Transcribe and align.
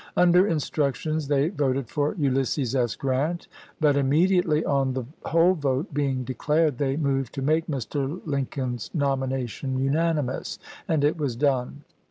Under 0.17 0.47
instructions 0.47 1.27
they 1.27 1.49
voted 1.49 1.87
for 1.87 2.15
Ulysses 2.17 2.73
S. 2.73 2.95
Grant; 2.95 3.47
but 3.79 3.95
immediately, 3.95 4.65
on 4.65 4.93
the 4.95 5.05
whole 5.27 5.53
vote 5.53 5.93
being 5.93 6.25
"New 6.25 6.25
York 6.27 6.39
dcclarcd, 6.39 6.77
they 6.77 6.97
moved 6.97 7.35
to 7.35 7.43
make 7.43 7.67
Mr. 7.67 8.19
Lincoln's 8.25 8.89
nom 8.95 9.19
ju^eMsk 9.19 9.27
ination 9.29 9.79
unanimous; 9.79 10.57
and 10.87 11.03
it 11.03 11.17
was 11.19 11.35
done. 11.35 11.83